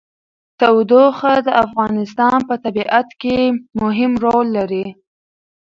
[0.59, 3.37] تودوخه د افغانستان په طبیعت کې
[3.81, 4.85] مهم رول لري.